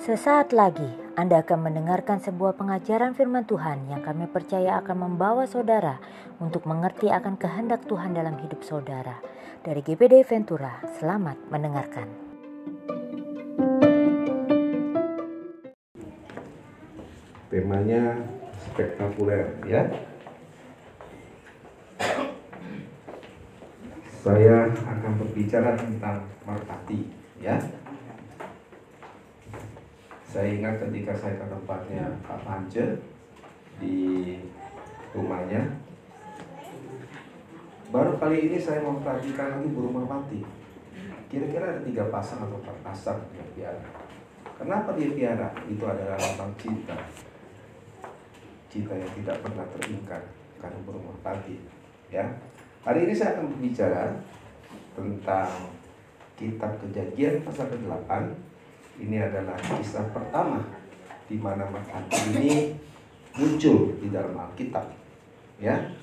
[0.00, 0.88] Sesaat lagi
[1.20, 6.00] Anda akan mendengarkan sebuah pengajaran firman Tuhan yang kami percaya akan membawa saudara
[6.40, 9.20] untuk mengerti akan kehendak Tuhan dalam hidup saudara.
[9.60, 12.08] Dari GPD Ventura, selamat mendengarkan.
[17.52, 18.16] Temanya
[18.72, 20.11] spektakuler ya.
[24.22, 27.10] Saya akan berbicara tentang merpati
[27.42, 27.58] ya.
[30.22, 33.02] Saya ingat ketika saya ke tempatnya Pak Pance
[33.82, 33.98] di
[35.10, 35.60] rumahnya
[37.92, 40.40] baru kali ini saya memperhatikan lagi burung merpati
[41.28, 43.84] kira-kira ada tiga pasang atau empat pasang yang piara
[44.56, 45.48] kenapa dia piara?
[45.66, 46.96] Itu adalah lambang cinta.
[48.72, 50.22] Cinta yang tidak pernah teringkat
[50.62, 51.58] karena burung merpati
[52.08, 52.24] ya
[52.82, 54.18] hari ini saya akan berbicara
[54.98, 55.50] tentang
[56.34, 58.10] kitab kejadian pasal ke-8
[58.98, 60.66] ini adalah kisah pertama
[61.30, 62.74] di mana merpati ini
[63.38, 64.84] muncul di dalam Alkitab.
[65.62, 65.94] Ya.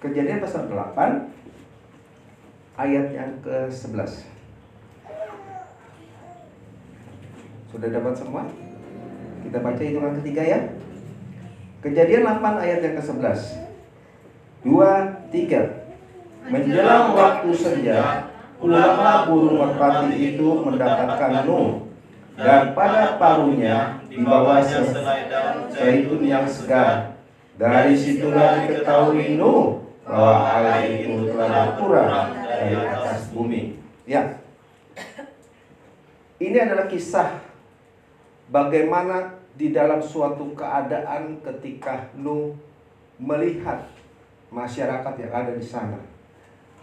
[0.00, 1.28] Kejadian pasal 8
[2.78, 4.24] ayat yang ke-11.
[7.68, 8.48] Sudah dapat semua?
[9.44, 10.60] Kita baca hitungan ketiga ya.
[11.84, 13.40] Kejadian 8 ayat yang ke-11.
[14.64, 14.70] 2
[15.28, 15.79] 3.
[16.50, 18.26] Menjelang waktu senja,
[18.58, 21.86] pulanglah burung merpati itu mendapatkan Nuh
[22.34, 27.22] dan pada paruhnya di bawah sehelai daun yang segar.
[27.54, 33.78] Dari situlah diketahui Nuh bahwa air itu telah berkurang dari atas bumi.
[34.02, 34.42] Ya,
[36.42, 37.46] ini adalah kisah
[38.50, 42.58] bagaimana di dalam suatu keadaan ketika Nuh
[43.22, 43.86] melihat
[44.50, 46.09] masyarakat yang ada di sana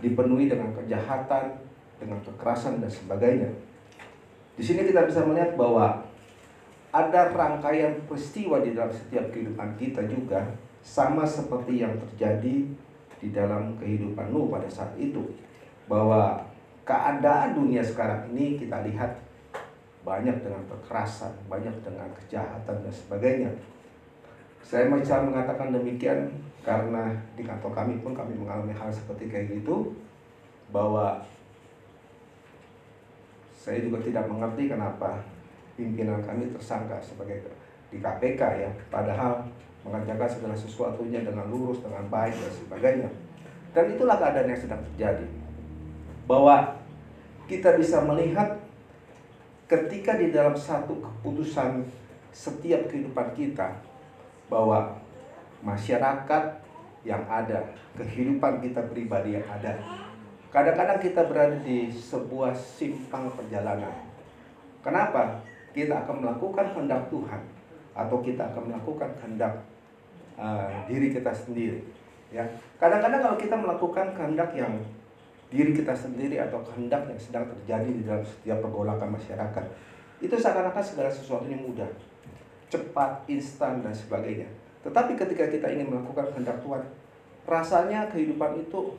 [0.04, 1.58] dipenuhi dengan kejahatan,
[1.98, 3.50] dengan kekerasan dan sebagainya
[4.58, 6.02] di sini kita bisa melihat bahwa
[6.90, 10.50] ada rangkaian peristiwa di dalam setiap kehidupan kita juga
[10.82, 12.66] sama seperti yang terjadi
[13.22, 15.22] di dalam kehidupan Nuh pada saat itu.
[15.86, 16.42] Bahwa
[16.82, 19.14] keadaan dunia sekarang ini kita lihat
[20.02, 23.52] banyak dengan kekerasan, banyak dengan kejahatan dan sebagainya.
[24.66, 26.34] Saya bisa mengatakan demikian
[26.68, 29.96] karena di kantor kami pun kami mengalami hal seperti kayak gitu
[30.68, 31.24] bahwa
[33.56, 35.24] saya juga tidak mengerti kenapa
[35.80, 37.40] pimpinan kami tersangka sebagai
[37.88, 39.48] di KPK ya, padahal
[39.88, 43.10] mengerjakan segala sesuatunya dengan lurus, dengan baik dan sebagainya.
[43.72, 45.28] Dan itulah keadaan yang sedang terjadi.
[46.28, 46.76] Bahwa
[47.48, 48.60] kita bisa melihat
[49.72, 51.88] ketika di dalam satu keputusan
[52.36, 53.80] setiap kehidupan kita
[54.52, 55.07] bahwa
[55.66, 56.44] masyarakat
[57.06, 57.64] yang ada,
[57.96, 59.78] kehidupan kita pribadi yang ada
[60.48, 63.92] Kadang-kadang kita berada di sebuah simpang perjalanan.
[64.80, 65.44] Kenapa?
[65.76, 67.42] Kita akan melakukan kehendak Tuhan
[67.92, 69.54] atau kita akan melakukan kehendak
[70.40, 71.84] uh, diri kita sendiri.
[72.34, 72.42] Ya,
[72.82, 74.74] kadang-kadang kalau kita melakukan kehendak yang
[75.54, 79.66] diri kita sendiri atau kehendak yang sedang terjadi di dalam setiap pergolakan masyarakat,
[80.26, 81.88] itu seakan-akan segala sesuatunya mudah,
[82.72, 84.50] cepat, instan dan sebagainya.
[84.86, 86.84] Tetapi ketika kita ingin melakukan kehendak Tuhan,
[87.48, 88.98] rasanya kehidupan itu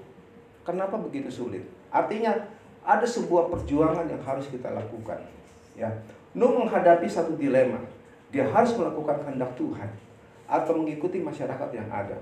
[0.69, 1.65] Kenapa begitu sulit?
[1.89, 2.37] Artinya
[2.85, 5.17] ada sebuah perjuangan yang harus kita lakukan.
[5.73, 5.89] Ya,
[6.37, 7.81] Nuh menghadapi satu dilema.
[8.29, 9.89] Dia harus melakukan kehendak Tuhan
[10.45, 12.21] atau mengikuti masyarakat yang ada.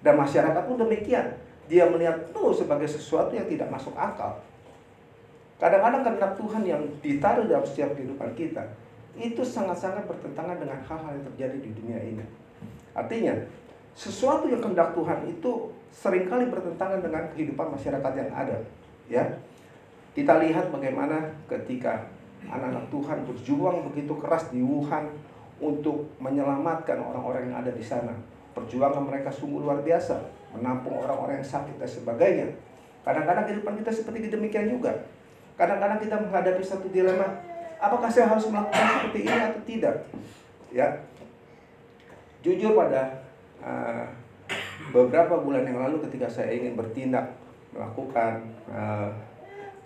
[0.00, 1.36] Dan masyarakat pun demikian.
[1.68, 4.40] Dia melihat Nuh sebagai sesuatu yang tidak masuk akal.
[5.60, 8.72] Kadang-kadang kehendak Tuhan yang ditaruh dalam setiap kehidupan kita
[9.20, 12.24] itu sangat-sangat bertentangan dengan hal-hal yang terjadi di dunia ini.
[12.92, 13.34] Artinya,
[13.92, 18.56] sesuatu yang kehendak Tuhan itu sering kali bertentangan dengan kehidupan masyarakat yang ada.
[19.08, 19.24] Ya,
[20.16, 22.08] kita lihat bagaimana ketika
[22.48, 25.08] anak-anak Tuhan berjuang begitu keras di Wuhan
[25.62, 28.12] untuk menyelamatkan orang-orang yang ada di sana.
[28.52, 30.20] Perjuangan mereka sungguh luar biasa,
[30.52, 32.48] menampung orang-orang yang sakit dan sebagainya.
[33.06, 34.92] Kadang-kadang kehidupan kita seperti demikian juga.
[35.56, 37.28] Kadang-kadang kita menghadapi satu dilema,
[37.80, 39.96] apakah saya harus melakukan seperti ini atau tidak?
[40.72, 40.88] Ya,
[42.42, 43.22] jujur pada
[43.62, 44.04] uh,
[44.90, 47.32] beberapa bulan yang lalu ketika saya ingin bertindak
[47.72, 49.08] melakukan uh,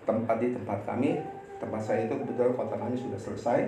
[0.03, 1.21] tempat di tempat kami
[1.57, 3.59] tempat saya itu kebetulan kota kami sudah selesai.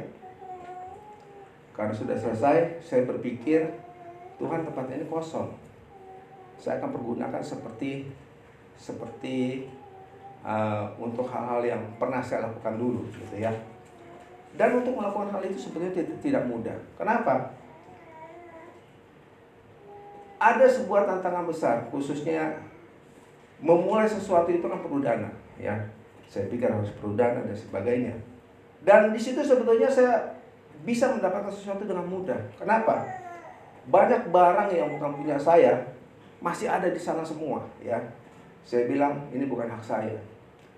[1.73, 3.65] Karena sudah selesai saya berpikir
[4.37, 5.55] Tuhan tempat ini kosong.
[6.59, 8.11] Saya akan pergunakan seperti
[8.75, 9.67] seperti
[10.43, 13.51] uh, untuk hal-hal yang pernah saya lakukan dulu gitu ya.
[14.55, 16.75] Dan untuk melakukan hal itu sebenarnya tidak mudah.
[16.99, 17.53] Kenapa
[20.39, 22.55] ada sebuah tantangan besar khususnya
[23.59, 25.27] memulai sesuatu itu kan perlu dana,
[25.59, 25.75] ya.
[26.31, 28.15] Saya pikir harus perlu dana dan sebagainya.
[28.79, 30.39] Dan di situ sebetulnya saya
[30.87, 32.39] bisa mendapatkan sesuatu dengan mudah.
[32.55, 33.03] Kenapa?
[33.91, 35.83] Banyak barang yang bukan punya saya
[36.39, 37.99] masih ada di sana semua, ya.
[38.63, 40.15] Saya bilang ini bukan hak saya.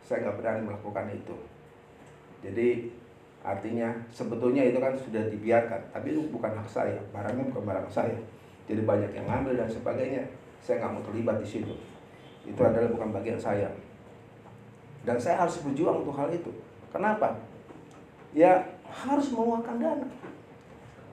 [0.02, 1.38] Saya nggak berani melakukan itu.
[2.42, 2.90] Jadi
[3.46, 6.98] artinya sebetulnya itu kan sudah dibiarkan, tapi itu bukan hak saya.
[7.14, 8.18] Barangnya bukan barang saya.
[8.70, 10.24] Jadi banyak yang ngambil dan sebagainya.
[10.62, 11.74] Saya nggak mau terlibat di situ.
[12.46, 13.70] Itu adalah bukan bagian saya.
[15.02, 16.54] Dan saya harus berjuang untuk hal itu.
[16.94, 17.38] Kenapa?
[18.32, 20.08] Ya harus mengeluarkan dana.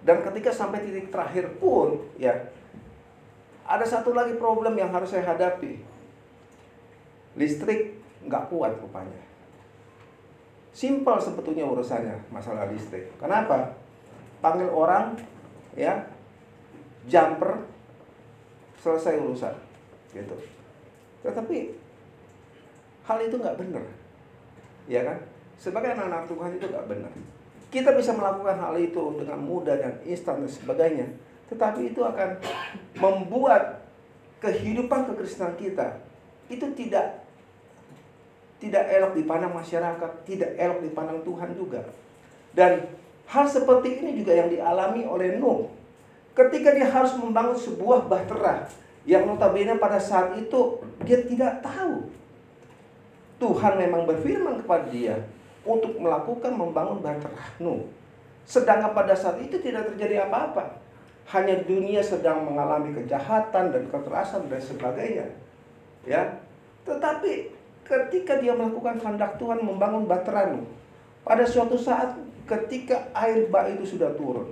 [0.05, 2.33] Dan ketika sampai titik terakhir pun, ya
[3.69, 5.81] ada satu lagi problem yang harus saya hadapi.
[7.37, 9.21] Listrik nggak kuat rupanya.
[10.73, 13.11] Simpel sebetulnya urusannya masalah listrik.
[13.19, 13.75] Kenapa?
[14.39, 15.19] Panggil orang,
[15.75, 16.07] ya,
[17.09, 17.67] jumper,
[18.79, 19.55] selesai urusan,
[20.15, 20.37] gitu.
[21.25, 21.57] Tetapi
[23.09, 23.85] hal itu nggak benar,
[24.87, 25.19] ya kan?
[25.59, 27.13] Sebagai anak-anak Tuhan itu nggak benar.
[27.69, 31.07] Kita bisa melakukan hal itu dengan mudah dan instan dan sebagainya,
[31.51, 32.39] tetapi itu akan
[32.97, 33.83] membuat
[34.39, 35.99] kehidupan kekristenan kita
[36.49, 37.27] itu tidak
[38.59, 41.83] tidak elok dipandang masyarakat, tidak elok dipandang Tuhan juga.
[42.51, 42.91] Dan
[43.31, 45.71] hal seperti ini juga yang dialami oleh Nuh.
[46.39, 48.63] Ketika dia harus membangun sebuah bahtera
[49.03, 52.07] yang notabene pada saat itu dia tidak tahu.
[53.43, 55.19] Tuhan memang berfirman kepada dia
[55.67, 57.91] untuk melakukan membangun bahtera Nuh.
[58.47, 60.79] Sedangkan pada saat itu tidak terjadi apa-apa.
[61.29, 65.27] Hanya dunia sedang mengalami kejahatan dan kekerasan dan sebagainya.
[66.07, 66.39] Ya.
[66.87, 67.53] Tetapi
[67.83, 70.65] ketika dia melakukan kehendak Tuhan membangun Bateranu,
[71.27, 72.17] pada suatu saat
[72.49, 74.49] ketika air bah itu sudah turun,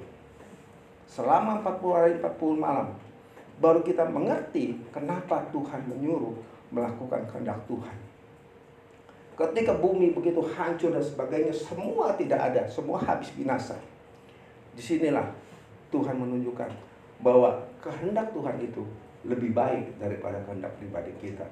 [1.07, 2.89] selama 40 hari 40 malam,
[3.63, 6.37] baru kita mengerti kenapa Tuhan menyuruh
[6.75, 7.97] melakukan kehendak Tuhan.
[9.37, 13.77] Ketika bumi begitu hancur dan sebagainya, semua tidak ada, semua habis binasa.
[14.73, 15.29] Di sinilah
[15.93, 16.69] Tuhan menunjukkan
[17.21, 18.83] bahwa kehendak Tuhan itu
[19.29, 21.45] lebih baik daripada kehendak pribadi kita.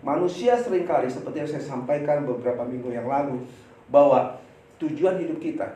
[0.00, 3.44] Manusia sering kali seperti yang saya sampaikan beberapa minggu yang lalu
[3.92, 4.38] bahwa
[4.80, 5.68] tujuan hidup kita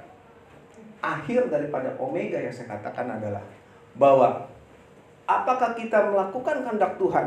[1.05, 3.45] akhir daripada omega yang saya katakan adalah
[4.01, 4.49] bahwa
[5.29, 7.27] apakah kita melakukan kehendak Tuhan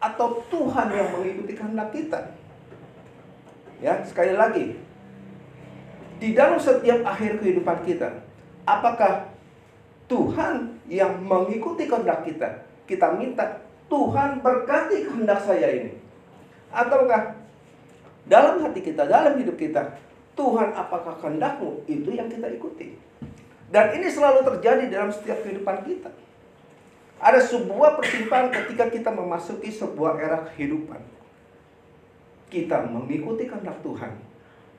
[0.00, 2.20] atau Tuhan yang mengikuti kehendak kita.
[3.80, 4.76] Ya, sekali lagi
[6.20, 8.12] di dalam setiap akhir kehidupan kita,
[8.68, 9.32] apakah
[10.04, 12.48] Tuhan yang mengikuti kehendak kita?
[12.84, 15.96] Kita minta Tuhan berkati kehendak saya ini.
[16.68, 17.40] Ataukah
[18.28, 19.96] dalam hati kita, dalam hidup kita,
[20.38, 21.84] Tuhan apakah kehendakmu?
[21.90, 22.94] Itu yang kita ikuti.
[23.70, 26.10] Dan ini selalu terjadi dalam setiap kehidupan kita.
[27.20, 30.98] Ada sebuah persimpangan ketika kita memasuki sebuah era kehidupan.
[32.50, 34.10] Kita mengikuti kehendak Tuhan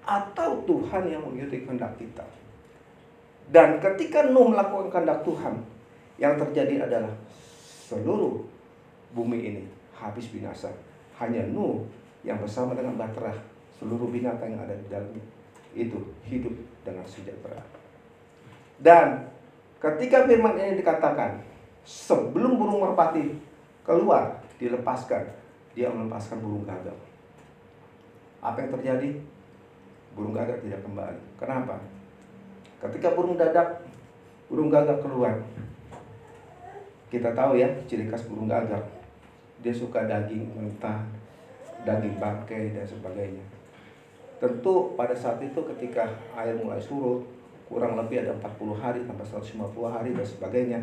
[0.04, 2.26] atau Tuhan yang mengikuti kehendak kita.
[3.48, 5.56] Dan ketika Nuh melakukan kehendak Tuhan,
[6.20, 7.14] yang terjadi adalah
[7.88, 8.44] seluruh
[9.12, 9.64] bumi ini
[9.96, 10.72] habis binasa
[11.22, 11.86] hanya Nuh
[12.26, 13.34] yang bersama dengan Bahtera
[13.82, 15.41] seluruh binatang yang ada di dalamnya
[15.72, 16.54] itu hidup
[16.84, 17.62] dengan sejahtera.
[18.82, 19.30] Dan
[19.78, 21.42] ketika firman ini dikatakan
[21.86, 23.38] sebelum burung merpati
[23.86, 25.30] keluar dilepaskan,
[25.78, 26.98] dia melepaskan burung gagak.
[28.42, 29.10] Apa yang terjadi?
[30.18, 31.22] Burung gagak tidak kembali.
[31.38, 31.78] Kenapa?
[32.82, 33.86] Ketika burung dadak,
[34.50, 35.40] burung gagak keluar.
[37.14, 38.82] Kita tahu ya ciri khas burung gagak
[39.62, 41.06] dia suka daging mentah,
[41.86, 43.46] daging bangkai dan sebagainya.
[44.42, 47.22] Tentu pada saat itu ketika air mulai surut,
[47.70, 50.80] kurang lebih ada 40 hari sampai 150 hari dan sebagainya.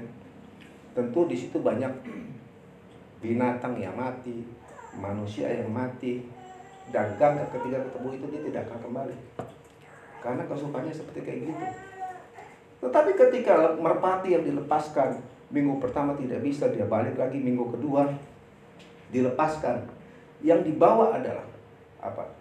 [0.95, 1.91] Tentu di situ banyak
[3.19, 4.47] binatang yang mati,
[4.95, 6.23] manusia yang mati,
[6.95, 9.17] dan gagak ketika ketemu itu dia tidak akan kembali.
[10.23, 11.67] Karena kesukaannya seperti kayak gitu.
[12.79, 15.19] Tetapi ketika merpati yang dilepaskan
[15.50, 18.07] minggu pertama tidak bisa, dia balik lagi minggu kedua,
[19.11, 19.83] dilepaskan.
[20.47, 21.43] Yang dibawa adalah
[21.99, 22.38] apa?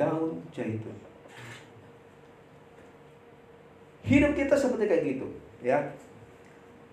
[0.00, 0.96] Daun zaitun.
[4.02, 5.26] Hidup kita seperti kayak gitu,
[5.62, 5.78] ya.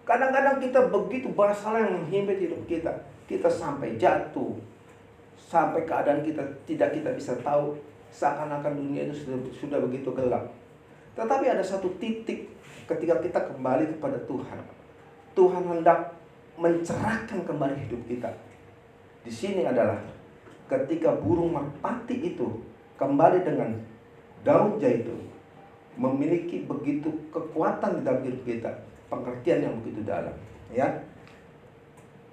[0.06, 2.94] Kadang-kadang kita begitu basal yang menghimpit hidup kita.
[3.26, 4.58] Kita sampai jatuh.
[5.38, 7.78] Sampai keadaan kita tidak kita bisa tahu.
[8.10, 10.50] Seakan-akan dunia itu sudah, sudah begitu gelap.
[11.14, 12.50] Tetapi ada satu titik
[12.90, 14.60] ketika kita kembali kepada Tuhan.
[15.38, 16.18] Tuhan hendak
[16.58, 18.34] mencerahkan kembali hidup kita.
[19.22, 20.02] Di sini adalah
[20.66, 22.66] ketika burung merpati itu
[23.00, 23.72] kembali dengan
[24.44, 25.24] daun zaitun
[25.96, 28.72] memiliki begitu kekuatan di dalam hidup kita,
[29.08, 30.36] pengertian yang begitu dalam,
[30.72, 30.88] ya.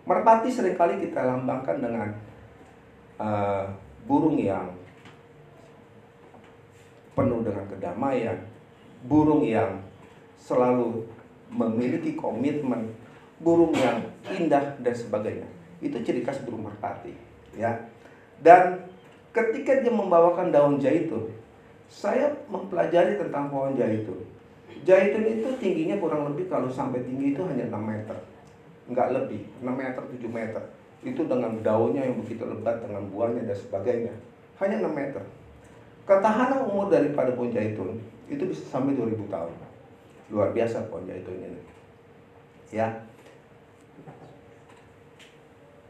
[0.06, 2.08] Merpati sering kali kita lambangkan dengan
[3.18, 3.66] uh,
[4.06, 4.70] burung yang
[7.18, 8.38] penuh dengan kedamaian,
[9.10, 9.82] burung yang
[10.38, 11.02] selalu
[11.50, 12.94] memiliki komitmen,
[13.42, 13.98] burung yang
[14.30, 15.48] indah dan sebagainya.
[15.82, 17.10] Itu ciri khas burung merpati,
[17.58, 17.74] ya.
[18.38, 18.86] Dan
[19.36, 21.28] ketika dia membawakan daun zaitun,
[21.92, 24.24] saya mempelajari tentang pohon zaitun.
[24.88, 28.16] Zaitun itu tingginya kurang lebih kalau sampai tinggi itu hanya 6 meter.
[28.88, 30.62] Nggak lebih 6 meter 7 meter.
[31.04, 34.14] Itu dengan daunnya yang begitu lebat dengan buahnya dan sebagainya.
[34.56, 35.22] Hanya 6 meter.
[36.08, 38.00] Ketahanan umur daripada pohon zaitun
[38.32, 39.52] itu bisa sampai 2000 tahun.
[40.32, 41.60] Luar biasa pohon zaitun ini.
[42.72, 43.04] Ya.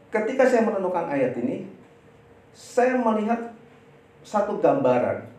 [0.07, 1.76] Ketika saya menemukan ayat ini
[2.57, 3.53] saya melihat
[4.25, 5.29] satu gambaran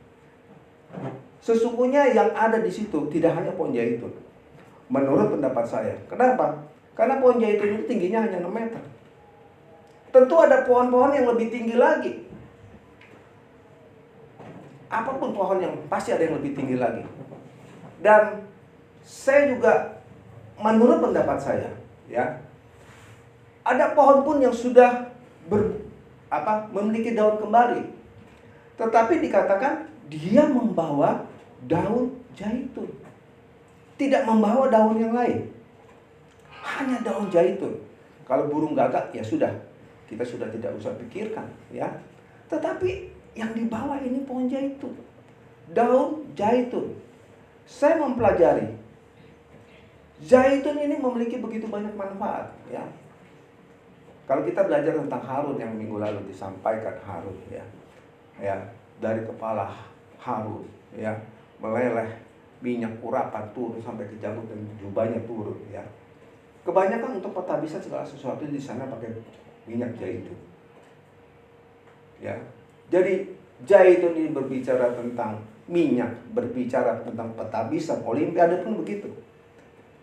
[1.42, 4.14] sesungguhnya yang ada di situ tidak hanya pohon zaitun
[4.86, 8.82] menurut pendapat saya kenapa karena pohon zaitun itu tingginya hanya 6 meter.
[10.10, 12.26] Tentu ada pohon-pohon yang lebih tinggi lagi.
[14.90, 17.06] Apa pun pohon yang pasti ada yang lebih tinggi lagi.
[18.02, 18.42] Dan
[19.06, 20.02] saya juga
[20.58, 21.70] menurut pendapat saya,
[22.10, 22.42] ya.
[23.62, 25.14] Ada pohon pun yang sudah
[25.46, 25.77] ber,
[26.28, 27.82] apa, memiliki daun kembali.
[28.78, 31.24] Tetapi dikatakan dia membawa
[31.66, 32.88] daun zaitun.
[33.98, 35.50] Tidak membawa daun yang lain
[36.62, 37.74] hanya daun zaitun.
[38.28, 39.50] Kalau burung gagak ya sudah,
[40.06, 41.88] kita sudah tidak usah pikirkan ya.
[42.46, 44.92] Tetapi yang dibawa ini pohon zaitun.
[45.72, 46.92] Daun zaitun.
[47.68, 48.72] Saya mempelajari
[50.24, 52.84] zaitun ini memiliki begitu banyak manfaat ya.
[54.28, 57.64] Kalau kita belajar tentang Harun yang minggu lalu disampaikan Harun ya.
[58.36, 58.60] Ya,
[59.00, 59.72] dari kepala
[60.20, 61.16] Harun ya,
[61.56, 62.20] meleleh
[62.60, 65.82] minyak urapan turun sampai ke janggut dan jubahnya turun ya
[66.66, 67.32] Kebanyakan untuk
[67.64, 69.08] bisa segala sesuatu di sana pakai
[69.64, 70.36] minyak zaitun.
[72.20, 72.36] Ya.
[72.92, 73.32] Jadi
[73.64, 77.32] zaitun ini berbicara tentang minyak, berbicara tentang
[77.72, 77.96] bisa.
[78.04, 79.08] Olimpiade pun begitu.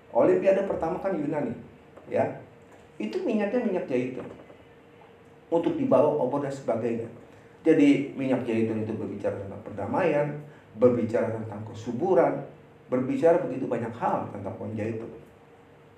[0.10, 1.54] Olimpiade pertama kan Yunani,
[2.10, 2.26] ya.
[2.96, 4.28] Itu minyaknya minyak zaitun.
[5.52, 7.08] Untuk dibawa obor dan sebagainya.
[7.66, 10.28] Jadi minyak zaitun itu berbicara tentang perdamaian,
[10.78, 12.46] berbicara tentang kesuburan,
[12.90, 15.10] berbicara begitu banyak hal tentang pohon zaitun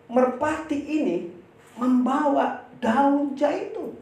[0.07, 1.17] merpati ini
[1.75, 3.93] membawa daun zaitun.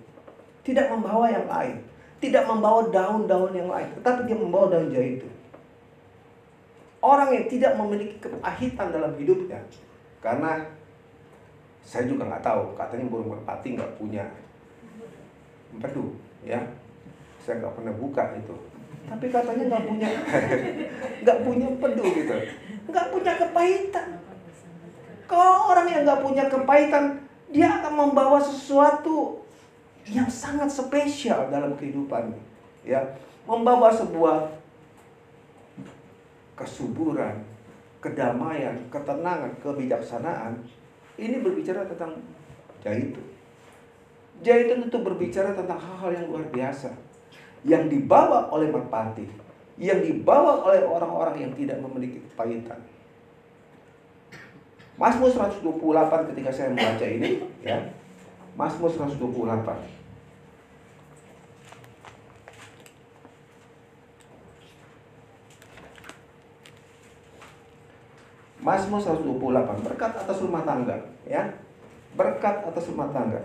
[0.65, 1.77] Tidak membawa yang lain.
[2.21, 3.89] Tidak membawa daun-daun yang lain.
[4.01, 5.33] Tetapi dia membawa daun zaitun.
[7.05, 9.61] Orang yang tidak memiliki kepahitan dalam hidupnya.
[10.25, 10.65] Karena
[11.85, 12.73] saya juga nggak tahu.
[12.73, 14.25] Katanya burung merpati nggak punya
[15.71, 16.17] empedu.
[16.41, 16.59] Ya,
[17.45, 18.55] saya nggak pernah buka itu.
[19.05, 20.09] Tapi katanya nggak punya
[21.23, 22.35] nggak punya empedu gitu.
[22.89, 24.25] Nggak punya kepahitan
[25.25, 27.17] kalau orang yang nggak punya kepahitan,
[27.49, 29.41] dia akan membawa sesuatu
[30.05, 32.37] yang sangat spesial dalam kehidupannya.
[32.85, 33.01] Ya,
[33.49, 34.53] membawa sebuah
[36.53, 37.41] kesuburan,
[37.97, 40.61] kedamaian, ketenangan, kebijaksanaan.
[41.15, 42.19] Ini berbicara tentang
[42.83, 43.25] jaitun.
[44.43, 46.91] Jaitun itu berbicara tentang hal-hal yang luar biasa
[47.65, 49.25] yang dibawa oleh merpati,
[49.81, 52.77] yang dibawa oleh orang-orang yang tidak memiliki kepahitan.
[54.95, 57.83] Mazmur 128 ketika saya membaca ini ya.
[58.55, 59.94] Mazmur 128.
[68.65, 70.97] Mazmur 128 berkat atas rumah tangga
[71.29, 71.53] ya.
[72.17, 73.37] Berkat atas rumah tangga.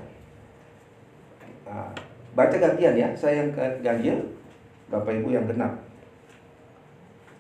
[1.69, 1.93] Nah,
[2.33, 3.51] baca gantian ya, saya yang
[3.85, 4.17] ganjil,
[4.89, 5.77] Bapak Ibu yang genap.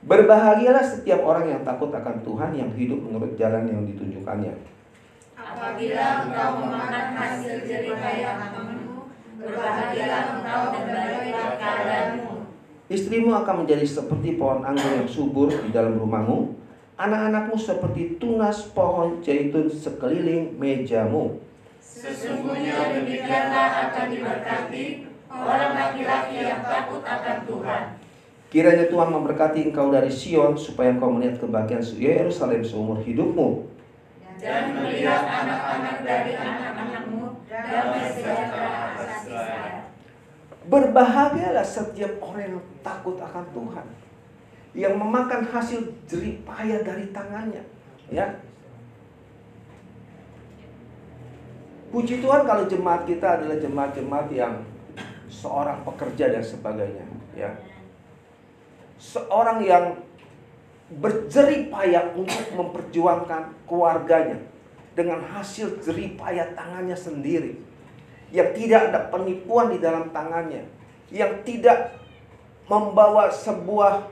[0.04, 4.54] Berbahagialah setiap orang yang takut akan Tuhan yang hidup menurut jalan yang ditunjukkannya.
[5.40, 9.08] Apabila engkau memakan hasil jeripaya kamu,
[9.40, 12.32] berbahagialah engkau dan baiklah keadaanmu.
[12.90, 16.59] Istrimu akan menjadi seperti pohon anggur yang subur di dalam rumahmu,
[17.00, 21.40] anak-anakmu seperti tunas pohon zaitun sekeliling mejamu.
[21.80, 24.84] Sesungguhnya demikianlah akan diberkati
[25.32, 27.82] orang laki-laki yang takut akan Tuhan.
[28.50, 33.70] Kiranya Tuhan memberkati engkau dari Sion supaya engkau melihat kebahagiaan Yerusalem seumur hidupmu.
[34.40, 39.28] Dan melihat anak-anak dari anak-anakmu damai sejahtera atas
[40.70, 43.86] Berbahagialah setiap orang yang takut akan Tuhan.
[44.70, 47.62] Yang memakan hasil jeripaya dari tangannya.
[48.10, 48.38] Ya,
[51.90, 54.62] Puji Tuhan kalau jemaat kita adalah jemaat-jemaat yang
[55.26, 57.02] seorang pekerja dan sebagainya,
[57.34, 57.50] ya
[58.94, 59.98] seorang yang
[61.02, 64.38] berjerih payah untuk memperjuangkan keluarganya
[64.94, 67.66] dengan hasil jerih payah tangannya sendiri.
[68.30, 70.62] yang tidak ada penipuan di dalam tangannya,
[71.10, 71.98] yang tidak
[72.70, 74.06] membawa sebuah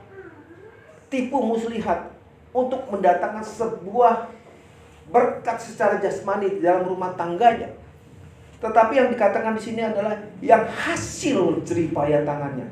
[1.09, 2.13] tipu muslihat
[2.53, 4.29] untuk mendatangkan sebuah
[5.09, 7.69] berkat secara jasmani di dalam rumah tangganya.
[8.61, 10.13] Tetapi yang dikatakan di sini adalah
[10.43, 12.67] yang hasil jeripaya tangannya.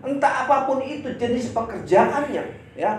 [0.00, 2.44] Entah apa pun itu jenis pekerjaannya,
[2.78, 2.92] ya.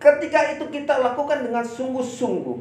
[0.00, 2.58] Ketika itu kita lakukan dengan sungguh-sungguh,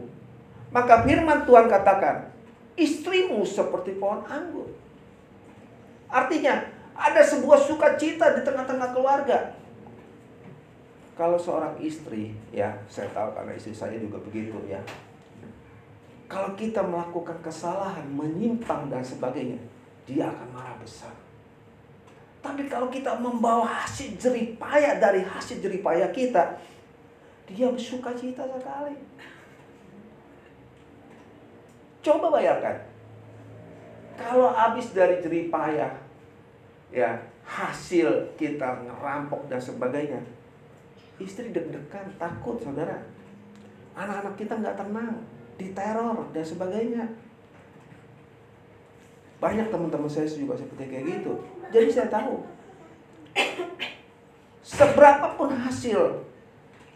[0.69, 2.29] maka firman Tuhan katakan,
[2.77, 4.69] istrimu seperti pohon anggur.
[6.09, 9.55] Artinya, ada sebuah sukacita di tengah-tengah keluarga.
[11.19, 14.79] Kalau seorang istri, ya, saya tahu karena istri saya juga begitu ya.
[16.31, 19.59] Kalau kita melakukan kesalahan, menyimpang dan sebagainya,
[20.07, 21.11] dia akan marah besar.
[22.39, 26.55] Tapi kalau kita membawa hasil jeripaya dari hasil jeripaya kita,
[27.51, 28.95] dia bersuka cita sekali.
[31.99, 32.79] Coba bayangkan.
[34.15, 35.99] Kalau habis dari jeripaya,
[36.95, 37.11] ya
[37.43, 38.07] hasil
[38.39, 40.23] kita ngerampok dan sebagainya,
[41.19, 42.97] istri deg-degan, takut saudara.
[43.93, 45.19] Anak-anak kita nggak tenang,
[45.59, 47.05] diteror dan sebagainya.
[49.39, 51.33] Banyak teman-teman saya juga seperti kayak gitu.
[51.71, 52.43] Jadi saya tahu.
[54.63, 56.23] Seberapapun hasil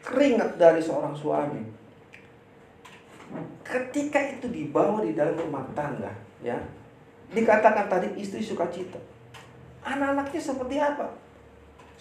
[0.04, 1.64] keringat dari seorang suami.
[3.64, 6.12] Ketika itu dibawa di dalam rumah tangga,
[6.44, 6.60] ya,
[7.32, 9.00] dikatakan tadi istri suka cita.
[9.82, 11.23] Anak-anaknya seperti apa?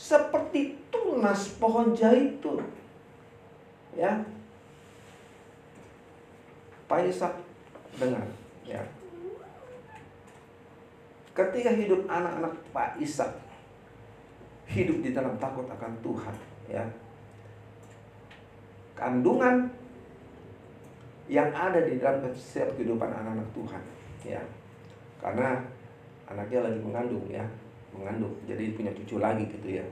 [0.02, 2.58] Seperti tunas pohon zaitun.
[3.94, 4.18] Ya.
[6.90, 7.38] Pak Ishak
[7.96, 8.26] dengar,
[8.66, 8.82] ya.
[11.32, 13.30] Ketika hidup anak-anak Pak Ishak
[14.68, 16.36] hidup di dalam takut akan Tuhan,
[16.68, 16.84] ya
[19.02, 19.66] kandungan
[21.26, 23.82] yang ada di dalam setiap kehidupan anak-anak Tuhan
[24.22, 24.42] ya
[25.18, 25.58] karena
[26.30, 27.42] anaknya lagi mengandung ya
[27.92, 29.84] mengandung jadi punya cucu lagi gitu ya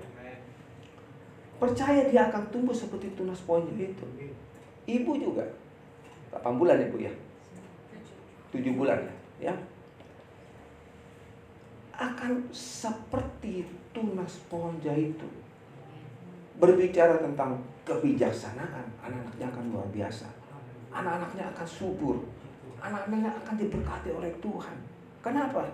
[1.61, 4.07] percaya dia akan tumbuh seperti tunas pohon itu
[4.89, 5.45] ibu juga
[6.33, 7.13] 8 bulan ibu ya
[8.53, 9.55] 7 bulan ya ya
[12.01, 15.29] akan seperti tunas pohon zaitun
[16.61, 17.57] berbicara tentang
[17.89, 20.29] kebijaksanaan, anak-anaknya akan luar biasa.
[20.93, 22.21] Anak-anaknya akan subur.
[22.79, 24.77] Anak-anaknya akan diberkati oleh Tuhan.
[25.25, 25.65] Kenapa?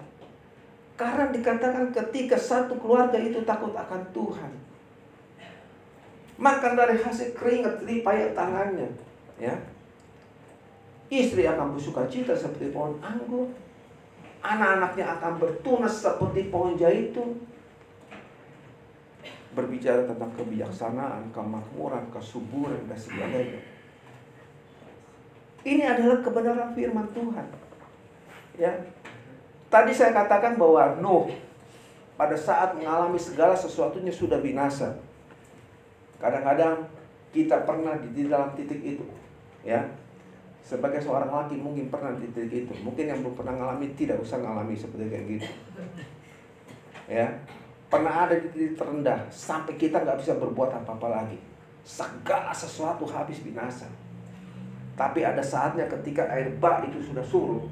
[0.97, 4.53] Karena dikatakan ketika satu keluarga itu takut akan Tuhan.
[6.37, 8.89] Makan dari hasil keringat payah tangannya.
[9.37, 9.53] Ya.
[11.13, 13.53] Istri akan bersuka cita seperti pohon anggur.
[14.41, 17.41] Anak-anaknya akan bertunas seperti pohon zaitun
[19.57, 23.61] berbicara tentang kebijaksanaan, kemakmuran, kesuburan dan sebagainya.
[25.65, 27.47] Ini adalah kebenaran firman Tuhan.
[28.61, 28.73] Ya.
[29.67, 31.27] Tadi saya katakan bahwa Nuh
[32.17, 34.97] pada saat mengalami segala sesuatunya sudah binasa.
[36.17, 36.89] Kadang-kadang
[37.35, 39.05] kita pernah di dalam titik itu,
[39.61, 39.85] ya.
[40.65, 42.73] Sebagai seorang laki mungkin pernah di titik itu.
[42.81, 45.49] Mungkin yang belum pernah mengalami tidak usah mengalami seperti kayak gitu.
[47.07, 47.31] Ya,
[47.87, 51.39] pernah ada di titik terendah sampai kita nggak bisa berbuat apa-apa lagi.
[51.87, 53.87] Segala sesuatu habis binasa.
[54.97, 57.69] Tapi ada saatnya ketika air bah itu sudah surut,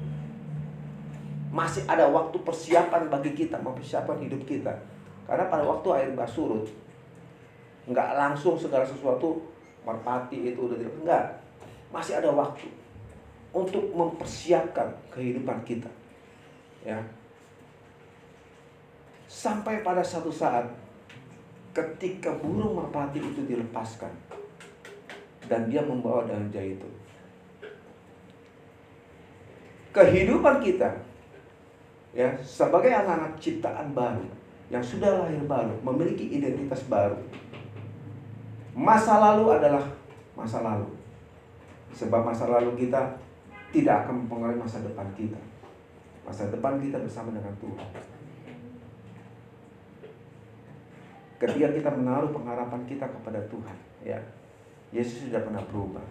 [1.55, 4.75] masih ada waktu persiapan bagi kita mempersiapkan hidup kita.
[5.23, 6.67] Karena pada waktu air bah surut,
[7.87, 9.39] nggak langsung segala sesuatu
[9.87, 11.25] merpati itu udah tidak enggak.
[11.95, 12.67] Masih ada waktu
[13.55, 15.87] untuk mempersiapkan kehidupan kita.
[16.83, 16.99] Ya,
[19.25, 20.69] Sampai pada satu saat
[21.73, 24.11] ketika burung merpati itu dilepaskan
[25.49, 26.91] dan dia membawa daun zaitun.
[29.95, 30.91] Kehidupan kita
[32.15, 34.23] ya sebagai anak-anak ciptaan baru
[34.71, 37.19] yang sudah lahir baru, memiliki identitas baru.
[38.73, 39.83] Masa lalu adalah
[40.33, 40.89] masa lalu.
[41.93, 43.19] Sebab masa lalu kita
[43.69, 45.37] tidak akan mempengaruhi masa depan kita.
[46.25, 48.15] Masa depan kita bersama dengan Tuhan.
[51.39, 54.19] ketika kita menaruh pengharapan kita kepada Tuhan ya
[54.95, 56.05] Yesus sudah pernah berubah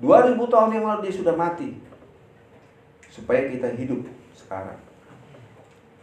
[0.00, 1.76] 2000 tahun yang lalu dia sudah mati
[3.12, 4.76] supaya kita hidup sekarang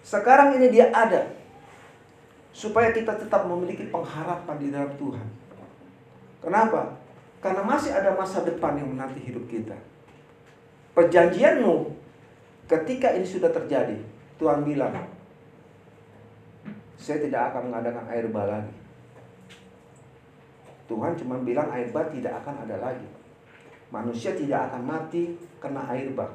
[0.03, 1.31] sekarang ini dia ada
[2.53, 5.27] supaya kita tetap memiliki pengharapan di dalam Tuhan
[6.43, 6.99] kenapa
[7.41, 9.75] karena masih ada masa depan yang menanti hidup kita
[10.93, 11.89] perjanjianmu
[12.69, 13.97] ketika ini sudah terjadi
[14.37, 14.93] Tuhan bilang
[17.03, 18.71] saya tidak akan mengadakan air bah lagi.
[20.87, 23.03] Tuhan cuma bilang air bah tidak akan ada lagi.
[23.91, 26.31] Manusia tidak akan mati kena air bah.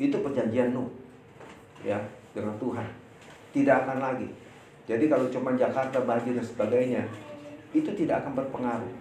[0.00, 0.88] Itu perjanjian Nuh.
[1.82, 1.98] Ya,
[2.32, 2.86] dengan Tuhan.
[3.52, 4.30] Tidak akan lagi.
[4.86, 7.02] Jadi kalau cuma Jakarta banjir dan sebagainya,
[7.70, 8.92] itu tidak akan berpengaruh.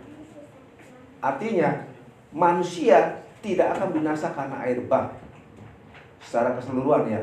[1.21, 1.85] Artinya,
[2.33, 5.09] manusia tidak akan binasa karena air bah.
[6.21, 7.21] Secara keseluruhan ya.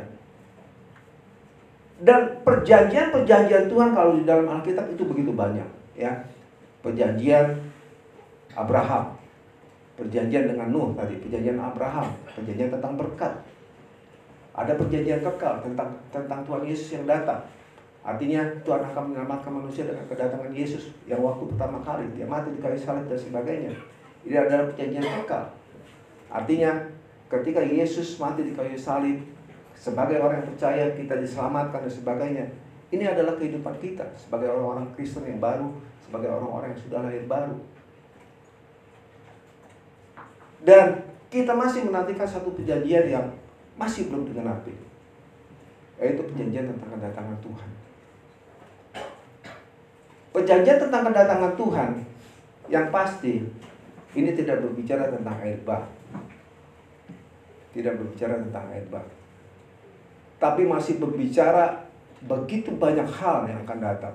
[1.99, 5.67] Dan perjanjian-perjanjian Tuhan kalau di dalam Alkitab itu begitu banyak,
[5.99, 6.15] ya.
[6.79, 7.59] Perjanjian
[8.55, 9.19] Abraham,
[9.99, 12.07] perjanjian dengan Nuh tadi, perjanjian Abraham,
[12.39, 13.35] perjanjian tentang berkat.
[14.59, 17.47] Ada perjanjian kekal tentang tentang Tuhan Yesus yang datang.
[18.03, 22.59] Artinya Tuhan akan menyelamatkan manusia dengan kedatangan Yesus yang waktu pertama kali dia mati di
[22.59, 23.71] kayu salib dan sebagainya.
[24.27, 25.55] Ini adalah perjanjian kekal.
[26.27, 26.91] Artinya
[27.31, 29.23] ketika Yesus mati di kayu salib
[29.79, 32.47] sebagai orang yang percaya kita diselamatkan dan sebagainya.
[32.89, 35.69] Ini adalah kehidupan kita sebagai orang-orang Kristen yang baru,
[36.01, 37.61] sebagai orang-orang yang sudah lahir baru.
[40.65, 43.27] Dan kita masih menantikan satu perjanjian yang
[43.79, 44.75] masih belum digenapi.
[45.99, 47.71] Yaitu perjanjian tentang kedatangan Tuhan.
[50.35, 51.91] Perjanjian tentang kedatangan Tuhan
[52.69, 53.47] yang pasti
[54.19, 55.87] ini tidak berbicara tentang air bah.
[57.73, 59.07] Tidak berbicara tentang air bah.
[60.39, 61.87] Tapi masih berbicara
[62.27, 64.15] begitu banyak hal yang akan datang.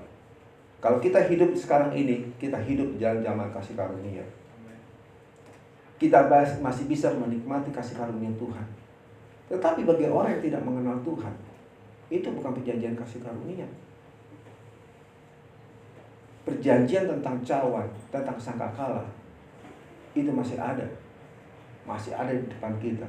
[0.83, 4.23] Kalau kita hidup sekarang ini, kita hidup jalan zaman kasih karunia
[6.03, 6.27] kita
[6.59, 8.67] masih bisa menikmati kasih karunia Tuhan.
[9.53, 11.29] Tetapi bagi orang yang tidak mengenal Tuhan,
[12.09, 13.69] itu bukan perjanjian kasih karunia.
[16.41, 19.05] Perjanjian tentang cawan, tentang sangkakala,
[20.17, 20.81] itu masih ada.
[21.85, 23.05] Masih ada di depan kita.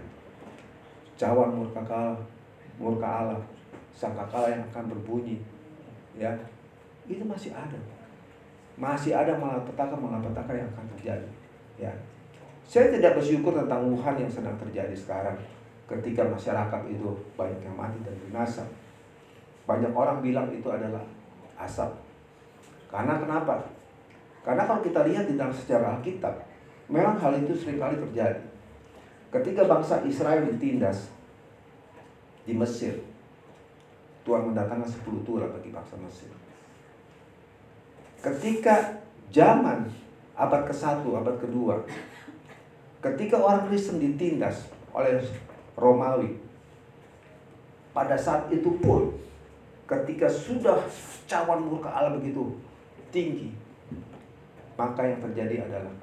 [1.16, 2.12] Cawan murka kala,
[2.76, 3.40] murka Allah,
[3.96, 5.40] sangkakala yang akan berbunyi.
[6.20, 6.28] Ya,
[7.08, 7.80] itu masih ada.
[8.76, 11.28] Masih ada malapetaka-malapetaka yang akan terjadi.
[11.80, 11.90] Ya,
[12.68, 15.40] saya tidak bersyukur tentang Wuhan yang sedang terjadi sekarang
[15.84, 18.64] ketika masyarakat itu banyak yang mati dan binasa.
[19.64, 21.00] Banyak orang bilang itu adalah
[21.56, 21.88] asap.
[22.88, 23.64] Karena kenapa?
[24.44, 26.36] Karena kalau kita lihat di dalam sejarah Alkitab,
[26.92, 28.44] memang hal itu sering kali terjadi.
[29.32, 31.08] Ketika bangsa Israel ditindas
[32.44, 33.00] di Mesir,
[34.22, 36.30] Tuhan mendatangkan sepuluh tura bagi bangsa Mesir.
[38.20, 39.00] Ketika
[39.32, 39.88] zaman
[40.36, 41.80] abad ke-1, abad kedua,
[43.04, 44.64] Ketika orang Kristen ditindas
[44.96, 45.20] oleh
[45.74, 46.38] Romawi,
[47.90, 49.14] pada saat itu pun
[49.84, 50.80] ketika sudah
[51.28, 52.56] cawan murka Allah begitu
[53.10, 53.54] tinggi,
[54.74, 55.94] maka yang terjadi adalah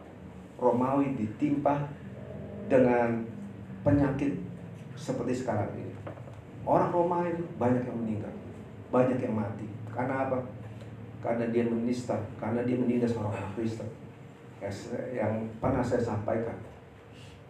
[0.61, 1.89] Romawi ditimpa
[2.69, 3.25] dengan
[3.83, 4.37] penyakit
[4.93, 5.95] seperti sekarang ini.
[6.61, 8.33] Orang Romawi banyak yang meninggal,
[8.93, 9.65] banyak yang mati.
[9.89, 10.39] Karena apa?
[11.21, 13.89] Karena dia menista, karena dia menindas orang-orang Kristen.
[15.11, 16.53] Yang pernah saya sampaikan,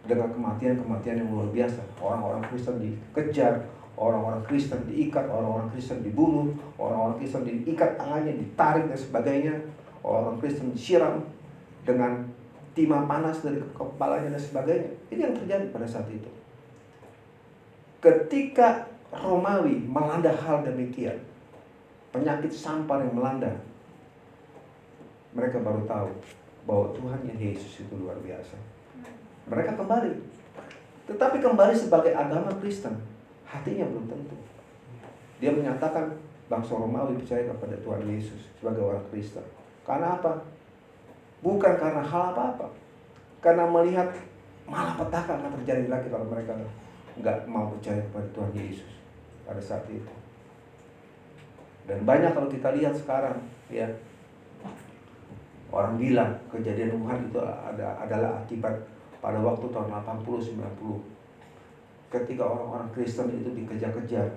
[0.02, 1.80] dengan kematian-kematian yang luar biasa.
[2.02, 3.62] Orang-orang Kristen dikejar,
[3.94, 9.54] orang-orang Kristen diikat, orang-orang Kristen dibunuh, orang-orang Kristen diikat tangannya, ditarik dan sebagainya.
[10.02, 11.22] Orang Kristen disiram
[11.86, 12.26] dengan
[12.74, 14.90] timah panas dari kepalanya dan sebagainya.
[15.14, 16.26] Ini yang terjadi pada saat itu.
[18.02, 21.22] Ketika Romawi melanda hal demikian,
[22.10, 23.54] penyakit sampar yang melanda,
[25.30, 26.10] mereka baru tahu
[26.66, 28.58] bahwa Tuhan Yesus itu luar biasa
[29.46, 30.12] mereka kembali.
[31.10, 32.94] Tetapi kembali sebagai agama Kristen,
[33.46, 34.36] hatinya belum tentu.
[35.42, 36.14] Dia menyatakan
[36.46, 39.42] bangsa Romawi percaya kepada Tuhan Yesus sebagai orang Kristen.
[39.82, 40.46] Karena apa?
[41.42, 42.70] Bukan karena hal apa-apa.
[43.42, 44.06] Karena melihat
[44.62, 46.54] malah petaka akan terjadi lagi kalau mereka
[47.18, 48.92] nggak mau percaya kepada Tuhan Yesus
[49.42, 50.14] pada saat itu.
[51.82, 53.90] Dan banyak kalau kita lihat sekarang, ya
[55.74, 58.76] orang bilang kejadian Wuhan itu ada adalah akibat
[59.22, 60.58] pada waktu tahun 80-90
[62.10, 64.28] ketika orang-orang Kristen itu dikejar-kejar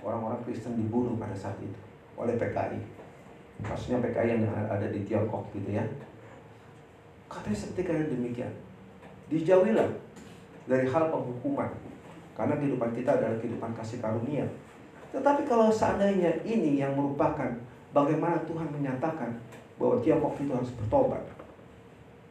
[0.00, 1.78] orang-orang Kristen dibunuh pada saat itu
[2.16, 2.98] oleh PKI
[3.62, 5.82] maksudnya PKI yang ada di Tiongkok gitu ya.
[7.26, 8.52] Katanya seperti kayak demikian.
[9.28, 9.90] Dijauhilah
[10.64, 11.68] dari hal penghukuman
[12.38, 14.46] karena kehidupan kita adalah kehidupan kasih karunia.
[15.10, 17.50] Tetapi kalau seandainya ini yang merupakan
[17.90, 19.34] bagaimana Tuhan menyatakan
[19.76, 21.22] bahwa Tiongkok itu harus bertobat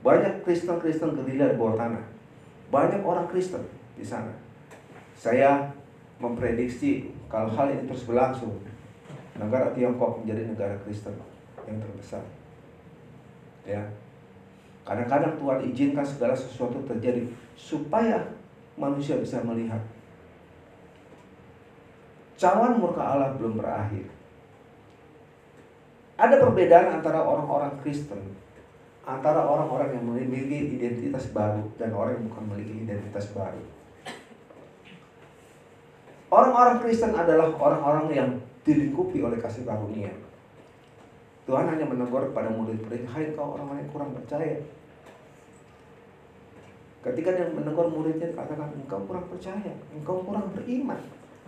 [0.07, 1.99] banyak Kristen-Kristen gerilya di bawah tanah.
[2.71, 3.59] Banyak orang Kristen
[3.99, 4.31] di sana.
[5.19, 5.67] Saya
[6.23, 8.55] memprediksi kalau hal ini terus berlangsung,
[9.35, 11.11] negara Tiongkok menjadi negara Kristen
[11.67, 12.23] yang terbesar.
[13.67, 13.83] Ya.
[14.87, 17.27] Kadang-kadang Tuhan izinkan segala sesuatu terjadi
[17.59, 18.23] supaya
[18.79, 19.83] manusia bisa melihat.
[22.39, 24.07] Cawan murka Allah belum berakhir.
[26.15, 28.46] Ada perbedaan antara orang-orang Kristen
[29.07, 33.63] antara orang-orang yang memiliki identitas baru dan orang yang bukan memiliki identitas baru.
[36.27, 38.29] Orang-orang Kristen adalah orang-orang yang
[38.67, 40.11] dilingkupi oleh kasih karunia.
[41.47, 44.59] Tuhan hanya menegur kepada murid-murid, hai kau orang-orang kurang percaya.
[46.99, 50.99] Ketika dia menegur muridnya katakan engkau kurang percaya, engkau kurang beriman.